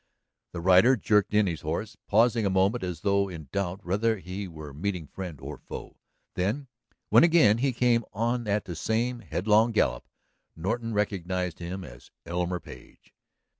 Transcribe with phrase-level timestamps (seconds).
[0.53, 4.47] The rider jerked in his horse, pausing a moment as though in doubt whether he
[4.47, 5.99] were meeting friend or foe.
[6.33, 6.69] Then,
[7.09, 10.07] when again he came on at the same headlong gallop,
[10.55, 11.83] Norton recognized him.
[11.83, 13.13] It was Elmer Page.